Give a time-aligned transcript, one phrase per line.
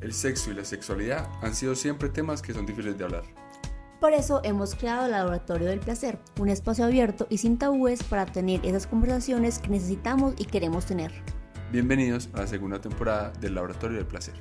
[0.00, 3.24] el sexo y la sexualidad han sido siempre temas que son difíciles de hablar.
[4.00, 8.26] Por eso hemos creado el Laboratorio del Placer, un espacio abierto y sin tabúes para
[8.26, 11.12] tener esas conversaciones que necesitamos y queremos tener.
[11.72, 14.34] Bienvenidos a la segunda temporada del Laboratorio del Placer.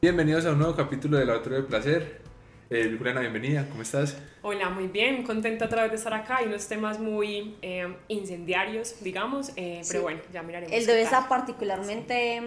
[0.00, 2.27] Bienvenidos a un nuevo capítulo del Laboratorio del Placer.
[2.70, 4.16] Eh, Juliana, bienvenida, ¿cómo estás?
[4.42, 6.36] Hola, muy bien, contenta otra vez de estar acá.
[6.38, 10.74] Hay unos temas muy eh, incendiarios, digamos, eh, pero bueno, ya miraremos.
[10.76, 12.42] El de esa particularmente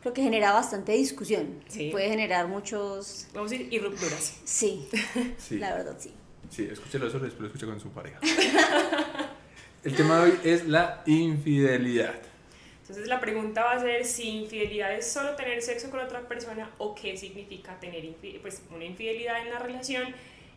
[0.00, 1.62] creo que genera bastante discusión.
[1.68, 1.90] Sí.
[1.92, 3.28] Puede generar muchos...
[3.32, 4.40] Vamos a ir y rupturas.
[4.44, 4.88] Sí,
[5.38, 5.58] Sí.
[5.58, 6.12] la verdad sí.
[6.50, 8.18] Sí, escúchelo solo y después lo escucha con su pareja.
[9.84, 12.20] El tema de hoy es la infidelidad.
[12.90, 16.72] Entonces la pregunta va a ser si infidelidad es solo tener sexo con otra persona
[16.78, 18.04] o qué significa tener
[18.42, 20.12] pues, una infidelidad en la relación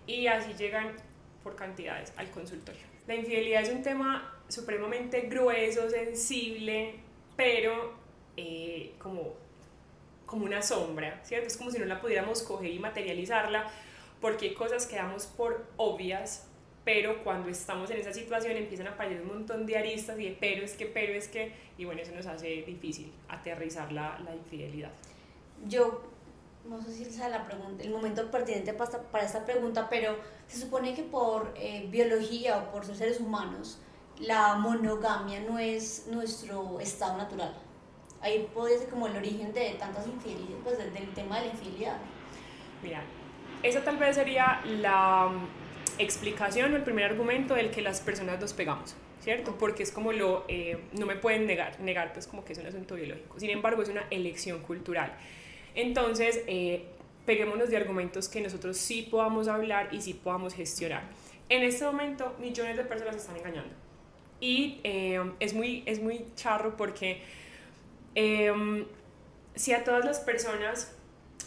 [0.07, 0.95] y así llegan
[1.43, 2.81] por cantidades al consultorio.
[3.05, 6.95] La infidelidad es un tema supremamente grueso, sensible,
[7.37, 7.93] pero
[8.35, 9.35] eh, como,
[10.25, 11.45] como una sombra, ¿cierto?
[11.45, 13.70] Es como si no la pudiéramos coger y materializarla
[14.20, 16.47] porque hay cosas que damos por obvias
[16.84, 20.37] pero cuando estamos en esa situación empiezan a aparecer un montón de aristas y de
[20.39, 24.35] pero es que, pero es que, y bueno, eso nos hace difícil aterrizar la, la
[24.35, 24.91] infidelidad.
[25.65, 26.01] Yo
[26.65, 30.17] no sé si sea la pregunta, el momento pertinente para esta, para esta pregunta, pero
[30.48, 33.79] se supone que por eh, biología o por ser seres humanos,
[34.20, 37.53] la monogamia no es nuestro estado natural.
[38.21, 41.51] Ahí podría ser como el origen de tantas infidelidades, pues del, del tema de la
[41.51, 41.97] infidelidad.
[42.81, 43.03] Mira,
[43.62, 45.29] esa tal vez sería la
[45.99, 49.55] explicación o el primer argumento del que las personas nos pegamos, ¿cierto?
[49.58, 52.68] Porque es como lo, eh, no me pueden negar, negar pues como que es un
[52.68, 55.14] asunto biológico, sin embargo es una elección cultural.
[55.76, 56.86] Entonces, eh,
[57.26, 61.04] peguémonos de argumentos que nosotros sí podamos hablar y sí podamos gestionar.
[61.49, 63.74] En este momento, millones de personas están engañando.
[64.40, 67.22] Y eh, es, muy, es muy charro porque
[68.16, 68.86] eh,
[69.56, 70.96] si a todas las personas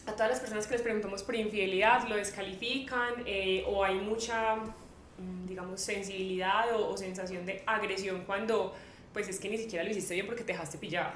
[0.07, 4.57] a todas las personas que les preguntamos por infidelidad lo descalifican eh, o hay mucha,
[4.57, 8.75] mm, digamos, sensibilidad o, o, sensación de agresión cuando,
[9.13, 11.15] pues es que ni siquiera lo hiciste bien porque te dejaste pillar,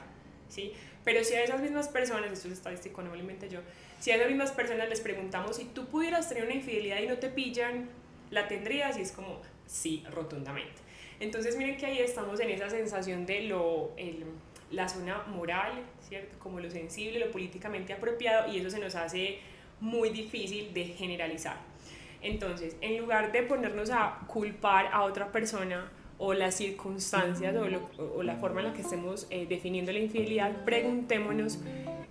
[0.49, 0.73] ¿sí?
[1.05, 3.61] Pero si a esas mismas personas, esto es estadístico, no me lo yo,
[4.01, 7.19] si a esas mismas personas les preguntamos si tú pudieras tener una infidelidad y no
[7.19, 7.89] te pillan,
[8.31, 8.99] ¿la tendrías?
[8.99, 10.81] Y es como, sí, rotundamente.
[11.21, 13.93] Entonces miren que ahí estamos en esa sensación de lo...
[13.97, 14.25] El,
[14.71, 15.73] la zona moral,
[16.09, 16.39] ¿cierto?
[16.39, 19.39] Como lo sensible, lo políticamente apropiado y eso se nos hace
[19.81, 21.57] muy difícil de generalizar.
[22.23, 27.91] Entonces, en lugar de ponernos a culpar a otra persona o las circunstancias o, lo,
[28.15, 31.59] o la forma en la que estemos eh, definiendo la infidelidad, preguntémonos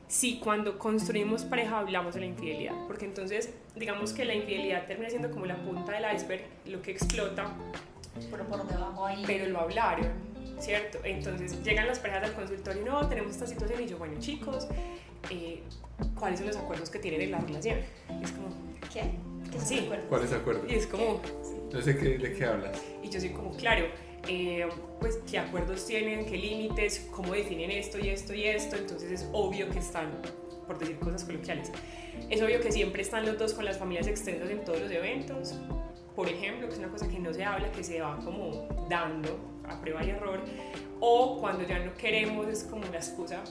[0.08, 5.12] si cuando construimos pareja hablamos de la infidelidad, porque entonces digamos que la infidelidad termina
[5.12, 7.52] siendo como la punta del iceberg, lo que explota,
[8.32, 9.24] pero por debajo ahí.
[9.28, 10.08] Pero lo hablaron,
[10.60, 11.00] ¿cierto?
[11.04, 14.68] Entonces llegan las parejas al consultorio y no, tenemos esta situación y yo, bueno chicos,
[15.30, 15.62] eh,
[16.18, 17.80] ¿cuáles son los acuerdos que tienen en la relación?
[18.20, 18.50] Y es como,
[18.94, 19.04] ¿qué?
[19.52, 19.80] ¿Qué sí.
[19.80, 20.06] acuerdos?
[20.10, 20.72] ¿Cuáles acuerdos?
[20.72, 21.22] Y es como,
[21.72, 22.82] no sé qué, de qué hablas.
[23.02, 23.86] Y yo soy como, claro,
[24.28, 24.68] eh,
[25.00, 29.30] pues qué acuerdos tienen, qué límites, cómo definen esto y esto y esto, entonces es
[29.32, 30.12] obvio que están,
[30.68, 31.72] por decir cosas coloquiales,
[32.30, 35.56] es obvio que siempre están los dos con las familias extensas en todos los eventos,
[36.16, 39.40] por ejemplo, que es una cosa que no se habla, que se va como dando
[39.70, 40.42] a prueba y error,
[41.00, 43.44] o cuando ya no queremos es como una excusa,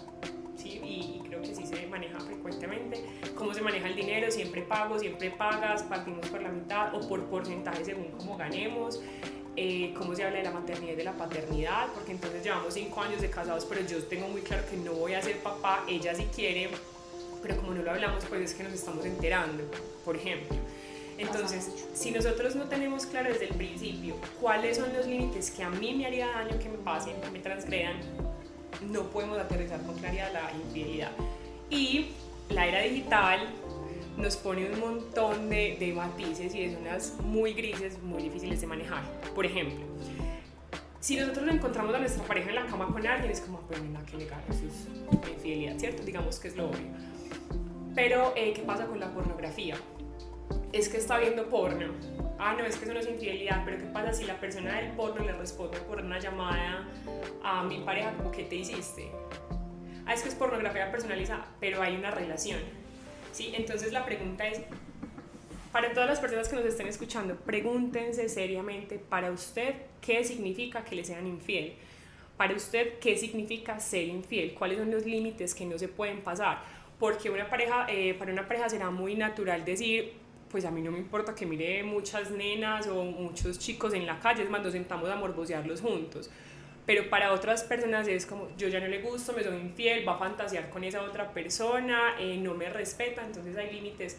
[0.57, 0.81] ¿sí?
[0.83, 4.99] y, y creo que sí se maneja frecuentemente, cómo se maneja el dinero, siempre pago,
[4.99, 9.01] siempre pagas, partimos por la mitad o por porcentaje según cómo ganemos,
[9.61, 13.03] eh, cómo se habla de la maternidad y de la paternidad, porque entonces llevamos cinco
[13.03, 16.15] años de casados, pero yo tengo muy claro que no voy a ser papá, ella
[16.15, 16.69] sí quiere,
[17.43, 19.65] pero como no lo hablamos, pues es que nos estamos enterando,
[20.05, 20.57] por ejemplo.
[21.19, 25.71] Entonces, si nosotros no tenemos claro desde el principio cuáles son los límites que a
[25.71, 27.97] mí me haría daño que me pasen, que me transgredan,
[28.91, 31.11] no podemos aterrizar con claridad la infidelidad.
[31.71, 32.13] Y
[32.51, 33.41] la era digital
[34.17, 39.03] nos pone un montón de, matices y de zonas muy grises, muy difíciles de manejar.
[39.35, 39.85] Por ejemplo,
[41.01, 43.83] si nosotros lo encontramos a nuestra pareja en la cama con alguien, es como, pues
[43.83, 46.03] nada que negar, eso es infidelidad, ¿cierto?
[46.05, 46.87] Digamos que es lo obvio.
[47.95, 49.77] Pero, eh, ¿qué pasa con la pornografía?
[50.73, 51.93] Es que está viendo porno.
[52.39, 54.93] Ah, no, es que eso no es infidelidad, pero ¿qué pasa si la persona del
[54.93, 56.89] porno le responde por una llamada
[57.43, 59.11] a mi pareja como ¿qué te hiciste?
[60.07, 62.61] Ah, es que es pornografía personalizada, pero hay una relación.
[63.33, 63.53] ¿Sí?
[63.57, 64.61] Entonces la pregunta es,
[65.73, 70.97] para todas las personas que nos estén escuchando, pregúntense seriamente para usted qué significa que
[70.97, 71.75] le sean infiel.
[72.37, 74.55] Para usted, ¿qué significa ser infiel?
[74.55, 76.63] ¿Cuáles son los límites que no se pueden pasar?
[77.01, 80.15] Porque una pareja, eh, para una pareja será muy natural decir,
[80.51, 84.19] pues a mí no me importa que mire muchas nenas o muchos chicos en la
[84.19, 86.31] calle, es más, nos sentamos a morbosearlos juntos.
[86.87, 90.15] pero para otras personas es como yo ya no le gusto, me soy infiel, va
[90.15, 94.17] a fantasear con esa otra persona, eh, no me respeta, entonces hay límites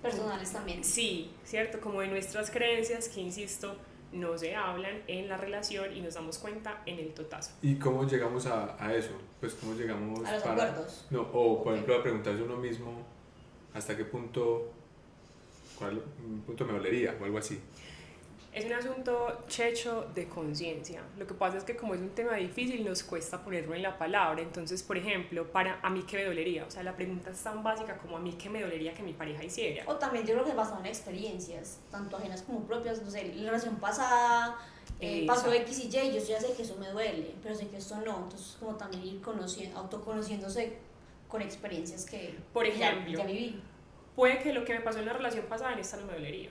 [0.00, 0.82] personales también.
[0.84, 3.76] Sí, cierto, como de nuestras creencias que, insisto,
[4.10, 7.50] no se hablan en la relación y nos damos cuenta en el totazo.
[7.60, 9.10] ¿Y cómo llegamos a, a eso?
[9.38, 11.06] Pues cómo llegamos a los acuerdos.
[11.10, 13.04] No, o por ejemplo a preguntarse uno mismo
[13.74, 14.72] hasta qué punto,
[15.78, 16.02] cuál
[16.46, 17.60] punto me dolería o algo así
[18.58, 21.02] es un asunto checho de conciencia.
[21.16, 23.96] Lo que pasa es que como es un tema difícil nos cuesta ponerlo en la
[23.98, 24.42] palabra.
[24.42, 27.62] Entonces, por ejemplo, para a mí qué me dolería, o sea, la pregunta es tan
[27.62, 29.84] básica como a mí qué me dolería que mi pareja hiciera.
[29.86, 33.32] O también yo creo que es basado en experiencias, tanto ajenas como propias, no sé,
[33.34, 34.58] la relación pasada
[35.00, 37.76] eh, pasó X y Y, yo ya sé que eso me duele, pero sé que
[37.76, 38.24] esto no.
[38.24, 40.78] Entonces, como también ir conociendo, autoconociéndose
[41.28, 43.60] con experiencias que por ejemplo, ya, ya viví.
[44.18, 46.50] Puede que lo que me pasó en la relación pasada en esta no me dolería.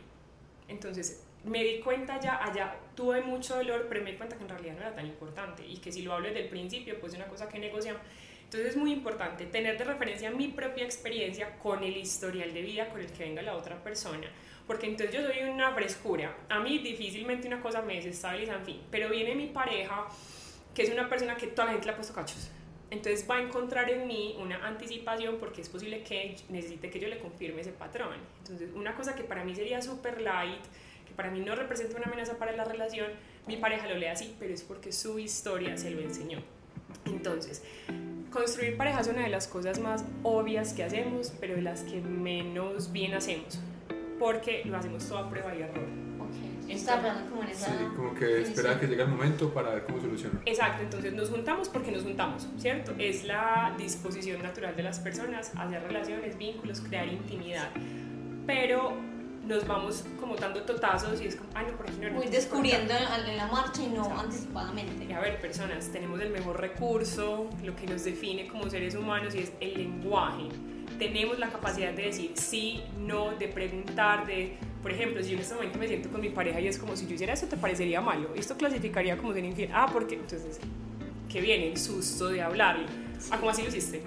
[0.69, 4.49] Entonces, me di cuenta ya, allá tuve mucho dolor, pero me di cuenta que en
[4.49, 7.19] realidad no era tan importante y que si lo hablo desde el principio, pues es
[7.19, 8.01] una cosa que negociamos.
[8.45, 12.87] Entonces es muy importante tener de referencia mi propia experiencia con el historial de vida
[12.87, 14.31] con el que venga la otra persona.
[14.65, 16.37] Porque entonces yo soy una frescura.
[16.47, 18.81] A mí difícilmente una cosa me desestabiliza, en fin.
[18.89, 20.07] Pero viene mi pareja,
[20.73, 22.49] que es una persona que toda la gente le ha puesto cachos.
[22.89, 27.09] Entonces va a encontrar en mí una anticipación porque es posible que necesite que yo
[27.09, 28.15] le confirme ese patrón.
[28.39, 30.61] Entonces una cosa que para mí sería súper light,
[31.17, 33.07] para mí no representa una amenaza para la relación,
[33.47, 36.39] mi pareja lo lee así, pero es porque su historia se lo enseñó.
[37.05, 37.63] Entonces,
[38.31, 42.01] construir pareja es una de las cosas más obvias que hacemos, pero de las que
[42.01, 43.59] menos bien hacemos,
[44.19, 46.06] porque lo hacemos todo a prueba y error.
[46.67, 46.75] Okay.
[46.75, 47.67] Está como en esa...
[47.67, 50.41] Sí, como que espera que llegue el momento para ver cómo soluciona.
[50.45, 52.93] Exacto, entonces nos juntamos porque nos juntamos, ¿cierto?
[52.97, 57.69] Es la disposición natural de las personas hacer relaciones, vínculos, crear intimidad.
[58.45, 58.97] Pero
[59.45, 62.93] nos vamos como dando totazos y es como, ay, no, por aquí no Muy descubriendo
[62.93, 65.05] en la marcha y no anticipadamente.
[65.05, 69.35] Y a ver, personas, tenemos el mejor recurso, lo que nos define como seres humanos
[69.35, 70.49] y es el lenguaje.
[70.99, 75.41] Tenemos la capacidad de decir sí, no, de preguntar, de, por ejemplo, si yo en
[75.41, 77.57] este momento me siento con mi pareja y es como si yo hiciera esto, te
[77.57, 78.33] parecería malo.
[78.35, 79.71] Esto clasificaría como ser infiel.
[79.74, 80.59] Ah, porque entonces,
[81.29, 81.69] ¿qué viene?
[81.71, 82.85] El susto de hablarlo.
[83.31, 84.01] Ah, ¿cómo así lo hiciste?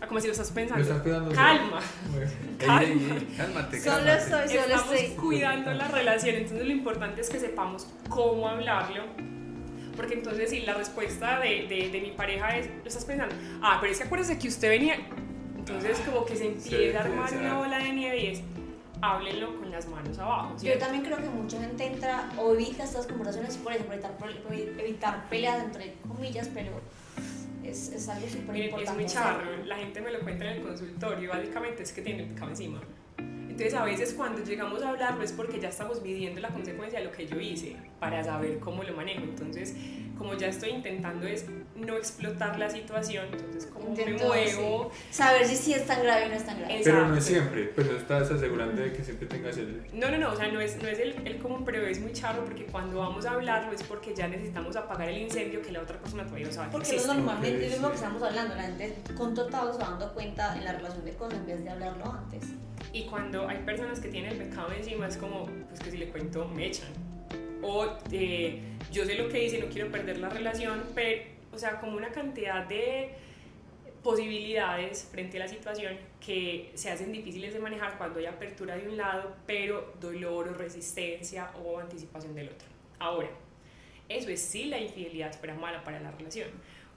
[0.00, 0.86] Ah, como si lo estás pensando.
[1.34, 1.80] Calma.
[2.58, 3.16] Calma.
[3.36, 8.48] cálmate, Solo estoy, solo Estamos cuidando la relación, entonces lo importante es que sepamos cómo
[8.48, 9.04] hablarlo.
[9.96, 13.78] Porque entonces si la respuesta de, de, de mi pareja es, lo estás pensando, ah,
[13.80, 14.96] pero es que acuérdese que usted venía,
[15.58, 18.42] entonces como que se empieza a armar una bola de nieve y es,
[19.02, 20.56] háblenlo con las manos abajo.
[20.62, 24.12] Yo también creo que mucha gente entra o evita estas conversaciones por evitar,
[24.50, 26.72] evitar peleas entre comillas, pero
[27.64, 28.90] es, es algo súper importante.
[28.90, 32.24] Es muy charro, la gente me lo cuenta en el consultorio, básicamente es que tiene
[32.24, 32.80] el pecado encima.
[33.18, 37.04] Entonces a veces cuando llegamos a hablarlo es porque ya estamos midiendo la consecuencia de
[37.04, 39.22] lo que yo hice para saber cómo lo manejo.
[39.22, 39.76] Entonces,
[40.16, 41.44] como ya estoy intentando es
[41.80, 44.90] no explotar la situación, entonces como me muevo.
[45.10, 46.80] Saber si sí es tan grave o no es tan grave.
[46.82, 49.82] Pero no es siempre, pero estás asegurando de que siempre tengas el...
[49.92, 52.12] No, no, no, o sea, no es, no es el, el, común, pero es muy
[52.12, 55.80] charro porque cuando vamos a hablarlo es porque ya necesitamos apagar el incendio que la
[55.80, 56.68] otra persona todavía no sabe.
[56.70, 60.64] Porque normalmente es lo que estamos hablando, la gente con total se dando cuenta en
[60.64, 62.44] la relación de cosas en vez de hablarlo antes.
[62.92, 66.08] Y cuando hay personas que tienen el pecado encima es como, pues que si le
[66.08, 66.88] cuento me echan.
[67.62, 68.60] O eh,
[68.90, 71.22] yo sé lo que hice, no quiero perder la relación, pero,
[71.52, 73.14] o sea, como una cantidad de
[74.02, 78.88] posibilidades frente a la situación que se hacen difíciles de manejar cuando hay apertura de
[78.88, 82.68] un lado, pero dolor o resistencia o anticipación del otro.
[82.98, 83.28] Ahora,
[84.08, 86.48] eso es sí la infidelidad, pero mala para la relación,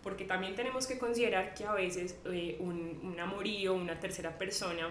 [0.02, 4.90] porque también tenemos que considerar que a veces eh, un, un amorío, una tercera persona,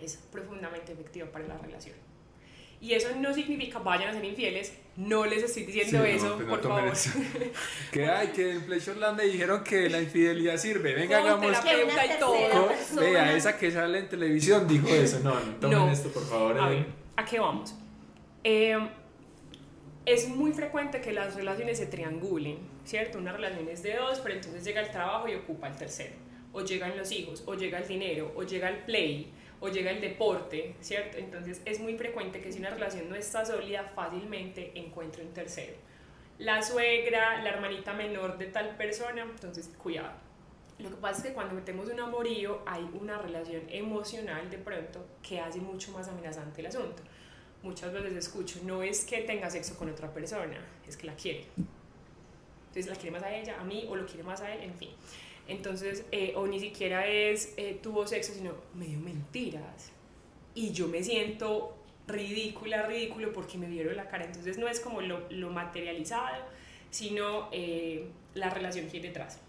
[0.00, 1.96] es profundamente efectiva para la relación.
[2.80, 6.62] Y eso no significa vayan a ser infieles, no les estoy diciendo eso, pues por
[6.62, 6.92] favor.
[7.92, 10.94] que hay que en Playshortland me dijeron que la infidelidad sirve.
[10.94, 12.70] Venga, hagamos que y todo.
[13.00, 15.20] Vea, esa que sale en televisión dijo eso.
[15.20, 16.58] No, no tomen esto, por favor.
[16.58, 17.74] A, ver, ¿a qué vamos?
[18.44, 18.78] Eh,
[20.06, 23.18] es muy frecuente que las relaciones se triangulen, ¿cierto?
[23.18, 26.14] Una relación es de dos, pero entonces llega el trabajo y ocupa el tercero.
[26.52, 30.00] O llegan los hijos, o llega el dinero, o llega el play o llega el
[30.00, 31.18] deporte, ¿cierto?
[31.18, 35.74] Entonces es muy frecuente que si una relación no está sólida, fácilmente encuentre un tercero.
[36.38, 40.12] La suegra, la hermanita menor de tal persona, entonces cuidado.
[40.78, 45.06] Lo que pasa es que cuando metemos un amorío hay una relación emocional de pronto
[45.22, 47.02] que hace mucho más amenazante el asunto.
[47.62, 51.46] Muchas veces escucho, no es que tenga sexo con otra persona, es que la quiere.
[52.68, 54.74] Entonces la quiere más a ella, a mí, o lo quiere más a él, en
[54.74, 54.90] fin.
[55.48, 59.92] Entonces, eh, o ni siquiera es eh, tuvo sexo, sino medio mentiras.
[60.54, 61.76] Y yo me siento
[62.08, 64.24] ridícula, ridículo porque me vieron la cara.
[64.24, 66.44] Entonces no es como lo, lo materializado,
[66.90, 69.40] sino eh, la relación que hay detrás.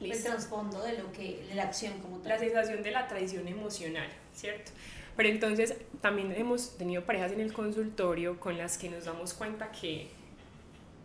[0.00, 2.30] El trasfondo de lo que, de la acción como tal.
[2.30, 4.72] La sensación de la traición emocional, ¿cierto?
[5.14, 9.70] Pero entonces también hemos tenido parejas en el consultorio con las que nos damos cuenta
[9.70, 10.08] que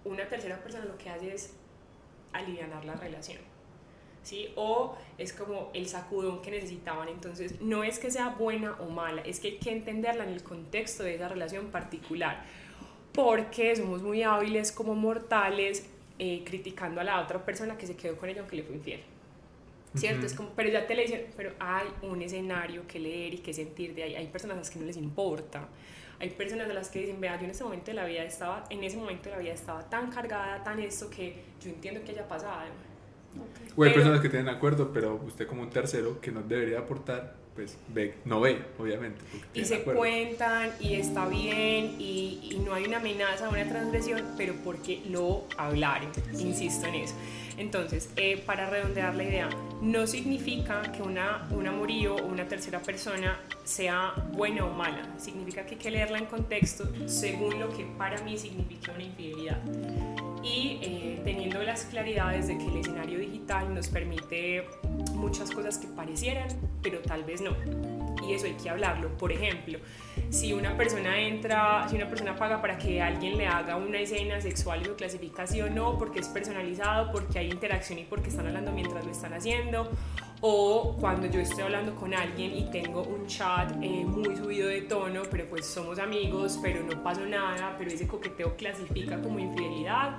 [0.05, 1.53] una tercera persona lo que hace es
[2.31, 3.39] aliviar la relación.
[4.25, 4.49] ¿Sí?
[4.55, 7.09] O es como el sacudón que necesitaban.
[7.09, 10.41] Entonces, no es que sea buena o mala, es que hay que entenderla en el
[10.41, 12.43] contexto de esa relación particular.
[13.13, 18.17] Porque somos muy hábiles como mortales eh, criticando a la otra persona que se quedó
[18.17, 19.01] con ella aunque le fue infiel.
[19.93, 20.25] ¿Cierto?
[20.25, 23.53] Es como, pero ya te le dicen, pero hay un escenario que leer y que
[23.53, 24.15] sentir de ahí.
[24.15, 25.69] Hay personas a las que no les importa.
[26.19, 28.65] Hay personas a las que dicen, vea, yo en ese momento de la vida estaba,
[28.69, 32.11] en ese momento de la vida estaba tan cargada, tan esto, que yo entiendo que
[32.11, 32.65] haya pasado.
[33.77, 37.35] O hay personas que tienen acuerdo, pero usted como un tercero que no debería aportar,
[37.55, 39.21] pues ve, no ve, obviamente.
[39.53, 44.53] Y se cuentan y está bien y, y, no hay una amenaza, una transgresión, pero
[44.63, 47.15] porque lo hablaron, insisto en eso.
[47.57, 49.49] Entonces, eh, para redondear la idea,
[49.81, 55.65] no significa que una, un amorío o una tercera persona sea buena o mala, significa
[55.65, 59.61] que hay que leerla en contexto según lo que para mí significa una infidelidad
[60.45, 64.67] y eh, teniendo las claridades de que el escenario digital nos permite
[65.13, 66.47] muchas cosas que parecieran,
[66.83, 67.55] pero tal vez no.
[68.27, 69.09] Y eso hay que hablarlo.
[69.17, 69.79] Por ejemplo,
[70.29, 74.39] si una persona entra, si una persona paga para que alguien le haga una escena
[74.39, 78.47] sexual y lo clasifica o no, porque es personalizado, porque hay interacción y porque están
[78.47, 79.89] hablando mientras lo están haciendo,
[80.41, 84.81] o cuando yo estoy hablando con alguien y tengo un chat eh, muy subido de
[84.81, 90.17] tono, pero pues somos amigos, pero no pasó nada, pero ese coqueteo clasifica como infidelidad.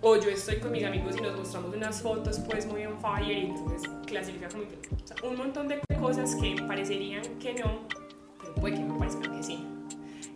[0.00, 3.36] O yo estoy con mis amigos y nos mostramos unas fotos pues muy on fire
[3.36, 5.02] y entonces clasifica como infidelidad.
[5.02, 7.80] O sea, un montón de cosas que parecerían que no,
[8.40, 9.77] pero puede que me parezca que sí.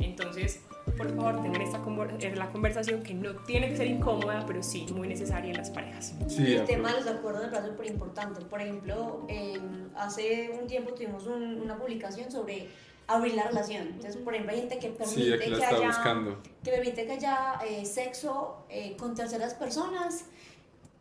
[0.01, 0.61] Entonces,
[0.97, 1.81] por favor, tengan esta
[2.21, 5.71] en la conversación que no tiene que ser incómoda, pero sí muy necesaria en las
[5.71, 6.15] parejas.
[6.29, 8.45] Sí, el tema de los acuerdos me parece súper importante.
[8.45, 12.69] Por ejemplo, em, hace un tiempo tuvimos una publicación sobre
[13.07, 13.89] abrir la relación.
[13.89, 18.65] Entonces, por ejemplo, hay gente que permite, que, haya, que permite que haya eh, sexo
[18.69, 20.27] eh, con terceras personas.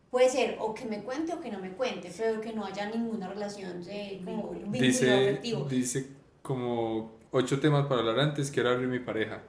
[0.10, 2.90] Puede ser o que me cuente o que no me cuente, pero que no haya
[2.90, 5.64] ninguna relación de como vínculo dice, afectivo.
[5.70, 6.08] Dice
[6.42, 9.42] como ocho temas para hablar antes, quiero abrir mi pareja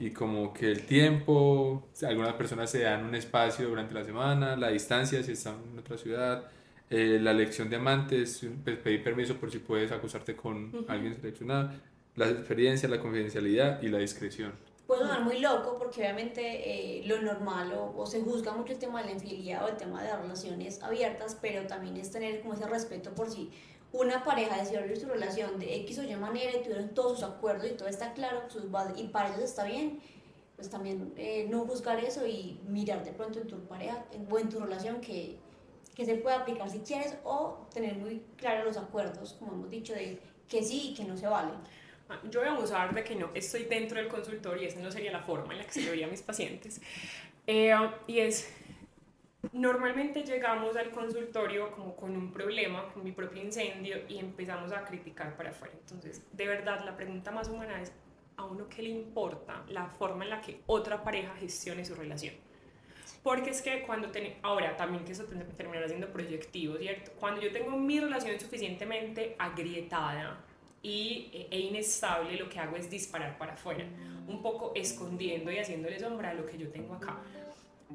[0.00, 4.68] y como que el tiempo, algunas personas se dan un espacio durante la semana, la
[4.68, 6.44] distancia si están en otra ciudad,
[6.90, 11.70] eh, la elección de amantes, pues, pedir permiso por si puedes acostarte con alguien seleccionado,
[12.16, 14.52] la experiencia, la confidencialidad y la discreción.
[14.86, 18.78] Puede sonar muy loco porque obviamente eh, lo normal o, o, se juzga mucho el
[18.78, 22.40] tema de la infidelidad o el tema de las relaciones abiertas, pero también es tener
[22.40, 23.50] como ese respeto por si
[23.92, 27.70] una pareja abrir su relación de X o Y manera y tuvieron todos sus acuerdos
[27.70, 28.64] y todo está claro sus
[28.96, 30.00] y para ellos está bien,
[30.56, 34.48] pues también eh, no juzgar eso y mirar de pronto en tu pareja o en
[34.48, 35.38] tu relación que,
[35.94, 39.94] que se puede aplicar si quieres o tener muy claros los acuerdos, como hemos dicho,
[39.94, 41.52] de que sí y que no se vale.
[42.10, 44.90] Ah, yo voy a abusar de que no estoy dentro del consultorio y esa no
[44.90, 46.80] sería la forma en la que se lo a mis pacientes.
[47.46, 47.74] Eh,
[48.06, 48.50] y es
[49.52, 54.84] Normalmente llegamos al consultorio como con un problema, con mi propio incendio y empezamos a
[54.84, 55.74] criticar para afuera.
[55.80, 57.92] Entonces, de verdad, la pregunta más humana es,
[58.36, 62.34] ¿a uno qué le importa la forma en la que otra pareja gestione su relación?
[63.22, 65.24] Porque es que cuando tenemos, ahora también que eso
[65.56, 67.12] terminará siendo proyectivo, ¿cierto?
[67.18, 70.44] Cuando yo tengo mi relación suficientemente agrietada
[70.82, 73.84] y, e, e inestable, lo que hago es disparar para afuera,
[74.28, 77.18] un poco escondiendo y haciéndole sombra a lo que yo tengo acá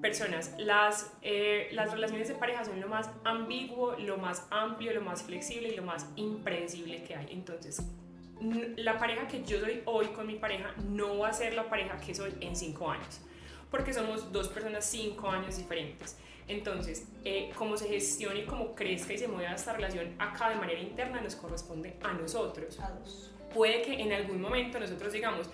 [0.01, 0.53] personas.
[0.57, 5.23] Las, eh, las relaciones de pareja son lo más ambiguo, lo más amplio, lo más
[5.23, 7.27] flexible y lo más impredecible que hay.
[7.31, 7.81] Entonces,
[8.75, 11.97] la pareja que yo soy hoy con mi pareja no va a ser la pareja
[11.97, 13.21] que soy en cinco años,
[13.71, 16.17] porque somos dos personas cinco años diferentes.
[16.47, 20.55] Entonces, eh, cómo se gestiona y cómo crezca y se mueva esta relación acá de
[20.55, 22.77] manera interna nos corresponde a nosotros.
[23.53, 25.49] Puede que en algún momento nosotros digamos,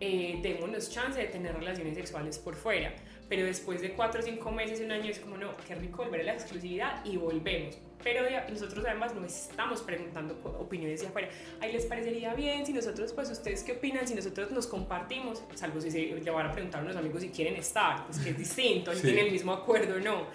[0.00, 2.92] eh, démonos chance de tener relaciones sexuales por fuera
[3.28, 6.20] pero después de cuatro o cinco meses, un año, es como, no, qué rico volver
[6.20, 7.78] a la exclusividad y volvemos.
[8.02, 11.28] Pero nosotros además no estamos preguntando opiniones de afuera.
[11.60, 15.80] Ahí les parecería bien si nosotros, pues ustedes qué opinan, si nosotros nos compartimos, salvo
[15.80, 18.38] si se le van a preguntar a unos amigos si quieren estar, pues que es
[18.38, 20.26] distinto, si tienen el mismo acuerdo o no.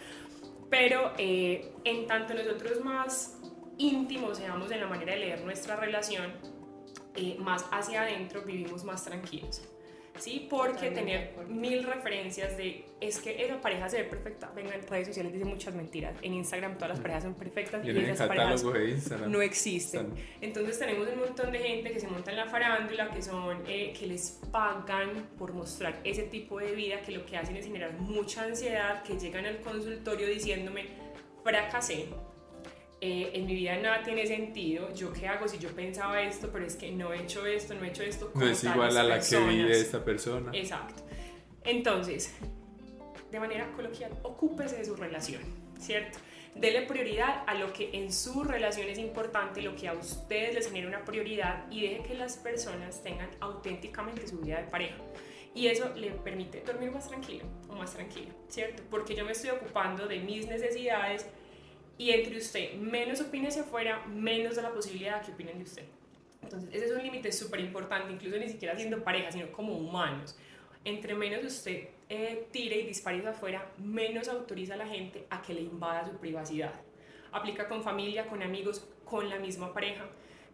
[0.69, 3.37] Pero eh, en tanto nosotros más
[3.77, 6.33] íntimos seamos en la manera de leer nuestra relación,
[7.15, 9.61] eh, más hacia adentro vivimos más tranquilos.
[10.17, 10.47] ¿Sí?
[10.49, 14.51] Porque tener mil referencias de es que esa pareja se ve perfecta.
[14.55, 16.15] Venga, en redes sociales dicen muchas mentiras.
[16.21, 18.63] En Instagram todas las parejas son perfectas y, Y esas parejas
[19.27, 20.13] no existen.
[20.41, 23.93] Entonces tenemos un montón de gente que se monta en la farándula, que son eh,
[23.97, 27.93] que les pagan por mostrar ese tipo de vida, que lo que hacen es generar
[27.93, 30.85] mucha ansiedad, que llegan al consultorio diciéndome,
[31.43, 32.07] fracasé,
[32.99, 36.65] eh, en mi vida nada tiene sentido, yo qué hago si yo pensaba esto, pero
[36.65, 38.31] es que no he hecho esto, no he hecho esto.
[38.33, 39.77] No es igual a la que vive personas".
[39.77, 40.51] esta persona.
[40.53, 41.03] Exacto.
[41.63, 42.33] Entonces,
[43.31, 45.41] de manera coloquial, ocúpese de su relación,
[45.79, 46.17] ¿cierto?
[46.55, 50.65] Dele prioridad a lo que en su relación es importante, lo que a ustedes les
[50.65, 54.97] genera una prioridad y deje que las personas tengan auténticamente su vida de pareja.
[55.53, 58.81] Y eso le permite dormir más tranquilo o más tranquilo, ¿cierto?
[58.89, 61.27] Porque yo me estoy ocupando de mis necesidades
[61.97, 65.63] y entre usted menos opine hacia afuera, menos da la posibilidad de que opinen de
[65.63, 65.83] usted.
[66.41, 70.37] Entonces, ese es un límite súper importante, incluso ni siquiera siendo pareja, sino como humanos.
[70.85, 75.41] Entre menos usted eh, tire y dispare hacia afuera, menos autoriza a la gente a
[75.41, 76.73] que le invada su privacidad.
[77.31, 80.05] Aplica con familia, con amigos, con la misma pareja.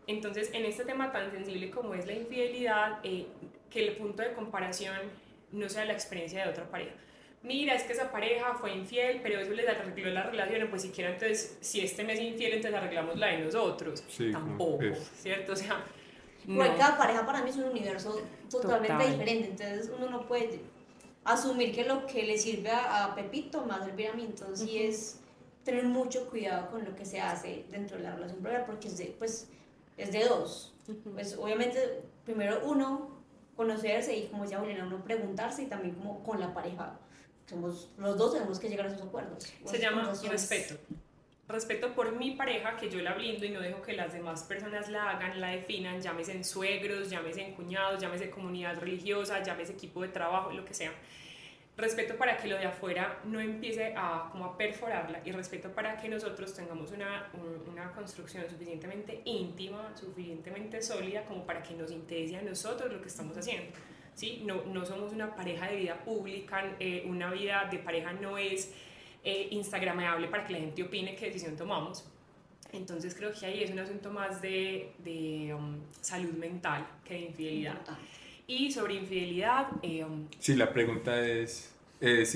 [0.08, 3.28] Entonces, en este tema tan sensible como es la infidelidad, eh,
[3.70, 4.98] que el punto de comparación
[5.52, 6.96] no sea la experiencia de otra pareja.
[7.44, 11.12] Mira, es que esa pareja fue infiel, pero eso les arregló la relación, pues siquiera
[11.12, 14.02] entonces, si este mes es infiel, entonces arreglamos la de nosotros.
[14.08, 15.12] Sí, Tampoco, es.
[15.18, 15.52] ¿cierto?
[15.52, 15.84] O sea,
[16.48, 16.78] Igual no.
[16.78, 19.12] cada pareja para mí es un universo totalmente Total.
[19.12, 20.62] diferente, entonces uno no puede
[21.26, 24.78] asumir que lo que le sirve a, a Pepito a servir a mí, entonces sí
[24.78, 24.88] Ujú.
[24.88, 25.20] es
[25.66, 29.16] tener mucho cuidado con lo que se hace dentro de la relación porque es de,
[29.18, 29.50] pues,
[29.98, 30.74] es de dos.
[31.14, 33.22] Pues obviamente primero uno
[33.56, 37.00] conocerse y como decía Juliana, uno preguntarse y también como con la pareja.
[37.46, 39.44] Somos, los dos tenemos que llegar a esos acuerdos.
[39.66, 40.76] Se llama respeto.
[41.48, 44.90] Respeto por mi pareja, que yo la blindo y no dejo que las demás personas
[44.90, 50.02] la hagan, la definan, llámese en suegros, llámese en cuñados, llámese comunidad religiosa, llámese equipo
[50.02, 50.94] de trabajo, lo que sea.
[51.76, 55.98] Respeto para que lo de afuera no empiece a, como a perforarla y respeto para
[55.98, 61.92] que nosotros tengamos una, un- una construcción suficientemente íntima, suficientemente sólida como para que nos
[61.92, 63.72] interese a nosotros lo que estamos haciendo.
[64.16, 64.42] ¿Sí?
[64.46, 68.74] No, no somos una pareja de vida pública, eh, una vida de pareja no es
[69.24, 72.06] eh, instagramable para que la gente opine qué decisión tomamos.
[72.72, 77.20] Entonces creo que ahí es un asunto más de, de um, salud mental que de
[77.22, 77.80] infidelidad.
[78.48, 81.72] Y sobre infidelidad, eh, um, Si la pregunta es,
[82.02, 82.36] ¿es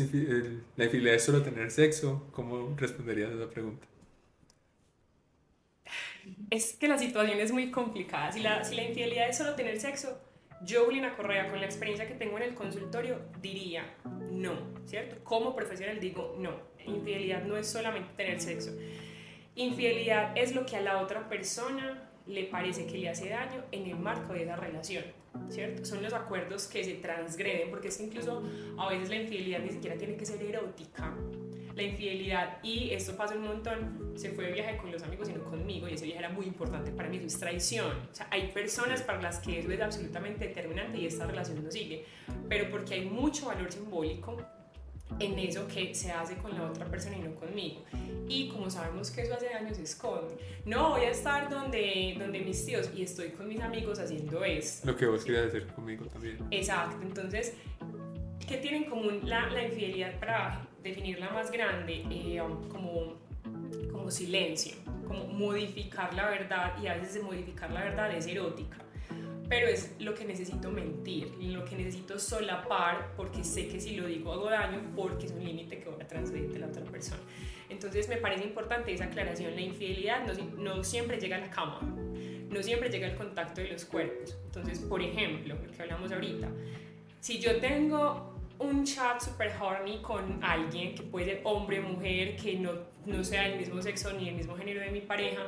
[0.78, 2.28] ¿la infidelidad es solo tener sexo?
[2.32, 3.88] ¿Cómo responderías a esa pregunta?
[6.50, 8.32] es que la situación es muy complicada.
[8.32, 10.20] Si la, si la infidelidad es solo tener sexo,
[10.64, 13.96] yo, Juliana Correa, con la experiencia que tengo en el consultorio, diría
[14.32, 14.54] no,
[14.86, 15.18] ¿cierto?
[15.24, 16.52] Como profesional digo no.
[16.86, 18.72] Infidelidad no es solamente tener sexo.
[19.58, 23.88] Infidelidad es lo que a la otra persona le parece que le hace daño en
[23.88, 25.04] el marco de esa relación,
[25.50, 25.84] ¿cierto?
[25.84, 28.44] Son los acuerdos que se transgreden, porque es que incluso
[28.78, 31.12] a veces la infidelidad ni siquiera tiene que ser erótica.
[31.76, 35.34] La infidelidad, y esto pasa un montón, se fue de viaje con los amigos y
[35.34, 37.98] no conmigo, y ese viaje era muy importante para mí, eso es traición.
[38.12, 41.72] O sea, hay personas para las que eso es absolutamente determinante y esta relación no
[41.72, 42.06] sigue,
[42.48, 44.38] pero porque hay mucho valor simbólico
[45.20, 47.84] en eso que se hace con la otra persona y no conmigo.
[48.28, 50.38] Y como sabemos que eso hace daño, se esconde.
[50.66, 54.88] No, voy a estar donde, donde mis tíos y estoy con mis amigos haciendo esto.
[54.88, 56.38] Lo que vos querías hacer conmigo también.
[56.52, 57.54] Exacto, entonces,
[58.48, 62.04] ¿qué tiene en común la, la infidelidad para definirla más grande?
[62.10, 63.16] Eh, como,
[64.12, 64.76] silencio,
[65.08, 68.78] como modificar la verdad y a veces de modificar la verdad es erótica.
[69.50, 74.06] Pero es lo que necesito mentir, lo que necesito solapar porque sé que si lo
[74.06, 77.22] digo hago daño porque es un límite que voy a transgredir de la otra persona.
[77.70, 79.56] Entonces me parece importante esa aclaración.
[79.56, 83.70] La infidelidad no, no siempre llega a la cama, no siempre llega al contacto de
[83.70, 84.38] los cuerpos.
[84.46, 86.50] Entonces, por ejemplo, lo que hablamos ahorita,
[87.20, 92.58] si yo tengo un chat super horny con alguien que puede ser hombre mujer, que
[92.58, 92.72] no,
[93.08, 95.42] no sea el mismo sexo ni el mismo género de mi pareja,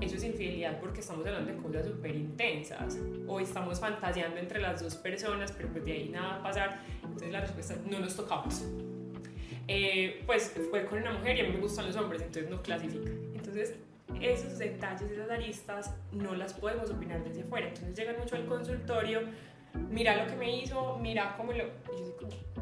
[0.00, 2.98] eso es infidelidad porque estamos hablando de cosas súper intensas
[3.28, 6.80] o estamos fantaseando entre las dos personas, pero pues de ahí nada va a pasar.
[7.02, 8.64] Entonces la respuesta es no nos tocamos.
[9.68, 12.62] Eh, pues fue con una mujer y a mí me gustan los hombres, entonces no
[12.62, 13.10] clasifica.
[13.34, 13.74] Entonces
[14.20, 17.68] esos detalles, esas aristas, no las podemos opinar desde fuera.
[17.68, 19.20] Entonces llegan mucho al consultorio,
[19.74, 21.64] mira lo que me hizo, mira cómo lo...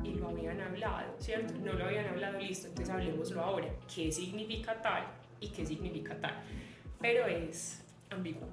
[0.02, 1.54] Y lo habían hablado, ¿cierto?
[1.62, 3.68] No lo habían hablado, listo, entonces hablemoslo ahora.
[3.92, 5.04] ¿Qué significa tal
[5.40, 6.42] y qué significa tal?
[7.00, 8.48] Pero es ambiguo.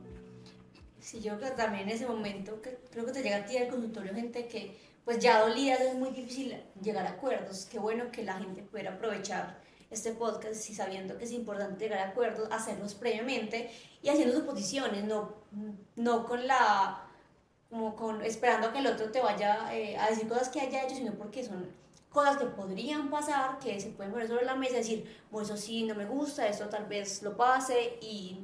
[1.00, 3.58] Sí, yo creo que también en ese momento, que creo que te llega a ti
[3.58, 7.66] al consultorio gente que pues ya dolida, es muy difícil llegar a acuerdos.
[7.72, 9.58] Qué bueno que la gente pudiera aprovechar
[9.90, 15.06] este podcast y sabiendo que es importante llegar a acuerdos, hacerlos previamente y haciendo suposiciones,
[15.06, 15.34] no,
[15.96, 17.07] no con la
[17.70, 20.96] como con esperando que el otro te vaya eh, a decir cosas que haya hecho,
[20.96, 21.70] sino porque son
[22.10, 25.58] cosas que podrían pasar, que se pueden poner sobre la mesa y decir, bueno, eso
[25.58, 28.40] sí no me gusta, esto tal vez lo pase y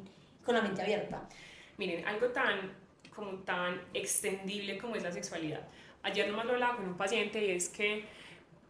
[0.45, 1.27] con la mente abierta.
[1.77, 2.83] Miren, algo tan
[3.15, 5.61] como tan extendible como es la sexualidad.
[6.01, 8.05] Ayer nomás lo hablaba con un paciente y es que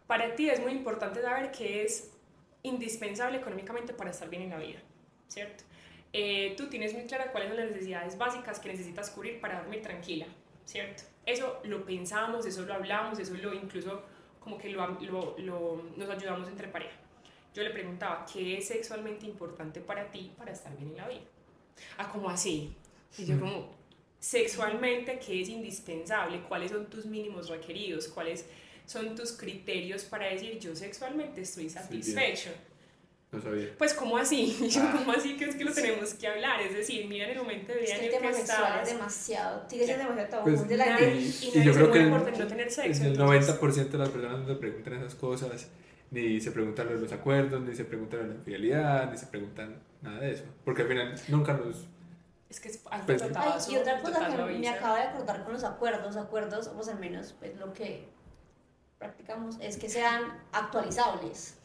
[0.07, 2.11] para ti es muy importante saber que es
[2.61, 4.79] indispensable económicamente para estar bien en la vida,
[5.27, 5.63] ¿cierto?
[6.13, 9.81] Eh, tú tienes muy clara cuáles son las necesidades básicas que necesitas cubrir para dormir
[9.81, 10.27] tranquila,
[10.65, 11.03] ¿cierto?
[11.25, 14.03] Eso lo pensamos, eso lo hablamos, eso lo incluso
[14.39, 16.95] como que lo, lo, lo, nos ayudamos entre pareja.
[17.53, 21.21] Yo le preguntaba, ¿qué es sexualmente importante para ti para estar bien en la vida?
[21.97, 22.75] Ah, como así?
[23.17, 23.69] Y yo como,
[24.19, 26.41] sexualmente, ¿qué es indispensable?
[26.41, 28.07] ¿Cuáles son tus mínimos requeridos?
[28.07, 28.45] ¿Cuáles
[28.85, 32.49] son tus criterios para decir yo sexualmente estoy satisfecho?
[33.33, 33.69] No sabía.
[33.77, 34.55] Pues, ¿cómo así?
[34.69, 36.61] Yo, ¿cómo así que es que lo tenemos que hablar?
[36.61, 38.37] Es decir, mira en el momento de vida Es en que el el que tema
[38.37, 38.87] sexual estás.
[38.87, 40.43] es demasiado, tiene que ser demasiado tabú.
[40.43, 43.01] Pues, de la y- y y nadie yo creo que por no tener sexo.
[43.03, 45.67] el entonces- 90% de las personas no se preguntan esas cosas,
[46.11, 50.31] ni se preguntan los acuerdos, ni se preguntan la infidelidad, ni se preguntan nada de
[50.33, 50.43] eso.
[50.63, 51.87] Porque al final nunca nos...
[52.49, 55.43] Es que es Pues- Ay, totazo, y otra cosa total que me acabo de acordar
[55.43, 58.07] con los acuerdos, acuerdos, pues al menos pues, lo que
[58.99, 61.57] practicamos es que sean actualizables,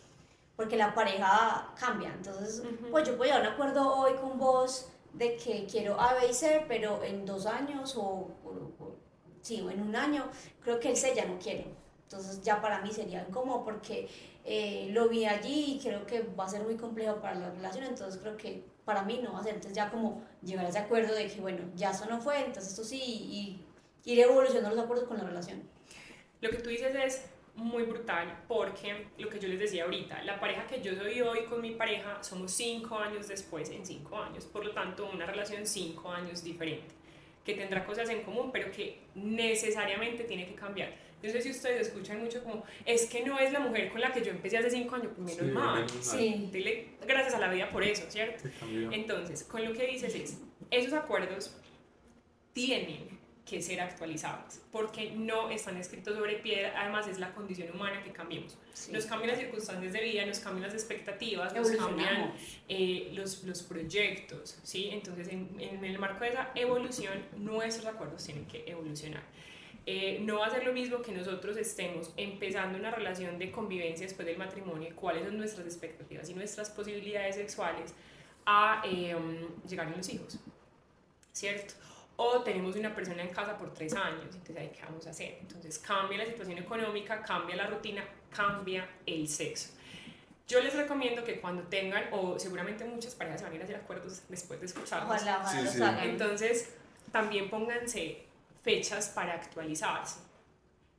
[0.59, 2.13] porque la pareja cambia.
[2.13, 2.91] Entonces, Ujú.
[2.91, 6.27] pues yo puedo llegar a un acuerdo hoy con vos de que quiero A, B
[6.31, 8.97] y C, pero en dos años o, o- o-
[9.41, 10.29] sí, o en un año,
[10.61, 11.69] creo que el C ya no quiere.
[12.03, 14.09] Entonces ya para mí sería incómodo porque
[14.45, 17.85] eh, lo vi allí y creo que va a ser muy complejo para la relación,
[17.85, 19.55] entonces creo que para mí no va a ser.
[19.55, 22.73] Entonces ya como llegar a ese acuerdo de que, bueno, ya eso no fue, entonces
[22.73, 23.63] esto sí, y,
[24.05, 25.63] y ir evolucionando los acuerdos con la relación.
[26.41, 27.23] Lo que tú dices es
[27.59, 31.45] muy brutal porque lo que yo les decía ahorita, la pareja que yo soy hoy
[31.45, 35.67] con mi pareja somos cinco años después en cinco años, por lo tanto una relación
[35.67, 36.95] cinco años diferente,
[37.45, 40.93] que tendrá cosas en común pero que necesariamente tiene que cambiar.
[41.21, 44.13] No sé si ustedes escuchan mucho como, es que no es la mujer con la
[44.13, 45.75] que yo empecé hace cinco años, pues menos Sí, mal.
[45.85, 45.93] menos.
[46.07, 46.49] Sí.
[46.53, 48.49] Dile gracias a la vida por eso, ¿cierto?
[48.93, 50.41] Entonces, con lo que dices es,
[50.71, 51.57] esos acuerdos
[52.53, 53.18] tienen
[53.49, 58.13] que ser actualizables, porque no están escritos sobre piedra, además es la condición humana que
[58.13, 58.59] cambiemos.
[58.75, 58.93] Sí.
[58.93, 62.33] Nos cambian las circunstancias de vida, nos cambian las expectativas, nos cambian
[62.69, 64.91] eh, los, los proyectos, ¿sí?
[64.93, 69.23] Entonces, en, en el marco de esa evolución, nuestros acuerdos tienen que evolucionar.
[69.91, 74.07] Eh, no va a ser lo mismo que nosotros estemos empezando una relación de convivencia
[74.07, 77.95] después del matrimonio, y cuáles son nuestras expectativas y nuestras posibilidades sexuales
[78.45, 79.17] a eh,
[79.67, 80.39] llegar a los hijos,
[81.33, 81.73] ¿cierto?
[82.21, 85.39] O tenemos una persona en casa por tres años, entonces ahí qué vamos a hacer.
[85.41, 88.05] Entonces cambia la situación económica, cambia la rutina,
[88.35, 89.71] cambia el sexo.
[90.49, 93.65] Yo les recomiendo que cuando tengan, o seguramente muchas parejas se van a ir a
[93.67, 95.83] hacer acuerdos después de escucharnos, Ojalá, ojalá Sí, los sí.
[95.83, 96.09] hagan.
[96.09, 96.75] entonces,
[97.13, 98.25] también pónganse
[98.65, 100.19] fechas para actualizarse.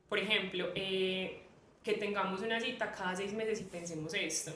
[0.08, 1.42] Por ejemplo, eh,
[1.84, 4.52] que tengamos una cita cada seis meses y pensemos esto.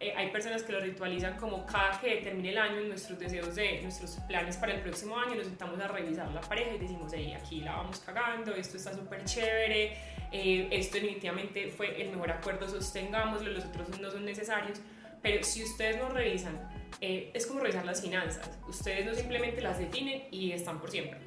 [0.00, 3.82] Eh, hay personas que lo ritualizan como cada que termine el año, nuestros deseos de
[3.82, 7.36] nuestros planes para el próximo año, nos sentamos a revisar la pareja y decimos, hey,
[7.36, 9.96] aquí la vamos cagando, esto está súper chévere,
[10.30, 14.80] eh, esto definitivamente fue el mejor acuerdo, sostengámoslo, los otros no son necesarios.
[15.20, 16.56] Pero si ustedes no revisan,
[17.00, 18.48] eh, es como revisar las finanzas.
[18.68, 21.18] Ustedes no simplemente las definen y están por siempre.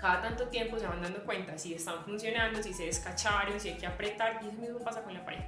[0.00, 3.76] Cada tanto tiempo se van dando cuenta si están funcionando, si se descacharon, si hay
[3.76, 5.44] que apretar, y eso mismo pasa con la pareja.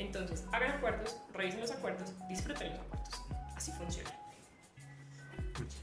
[0.00, 3.20] Entonces, hagan acuerdos, revisen los acuerdos, disfruten los acuerdos.
[3.54, 4.10] Así funciona.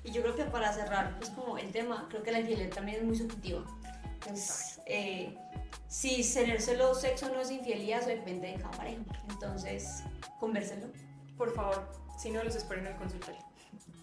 [0.04, 2.98] Y yo creo que para cerrar, pues como el tema, creo que la infidelidad también
[2.98, 3.64] es muy subjetiva.
[4.16, 5.38] Entonces, eh,
[5.88, 9.04] si tener solo sexo no es infidelidad, eso depende de cada pareja.
[9.30, 10.04] Entonces,
[10.40, 10.88] convérselo.
[11.38, 13.47] Por favor, si no, los espero en el consultorio.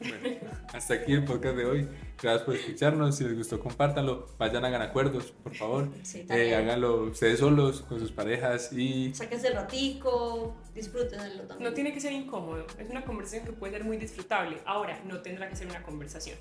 [0.09, 0.39] Bueno,
[0.73, 1.89] hasta aquí el podcast de hoy.
[2.23, 3.17] Gracias por escucharnos.
[3.17, 4.29] Si les gustó, compártanlo.
[4.39, 5.89] Vayan, hagan acuerdos, por favor.
[6.03, 6.55] Sí, Eh, también.
[6.55, 11.69] háganlo ustedes solos, con sus parejas y Sáquense el ratico, disfrútenlo también.
[11.71, 14.59] No tiene que ser incómodo, es una conversación que puede ser muy disfrutable.
[14.67, 16.39] Ahora, no tendrá que ser una conversación.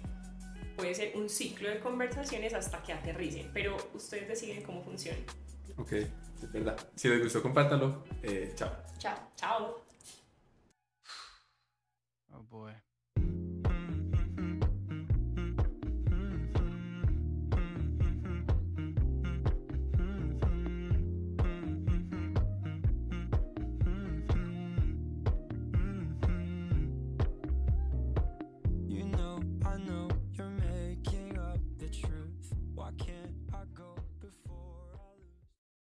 [0.75, 5.19] Puede ser un ciclo de conversaciones hasta que aterricen, pero ustedes deciden cómo funciona.
[5.77, 6.77] Ok, es verdad.
[6.95, 8.03] Si les gustó, compártanlo.
[8.23, 8.71] Eh, chao.
[8.97, 9.17] Chao.
[9.35, 9.83] Chao.
[12.31, 12.73] Oh boy.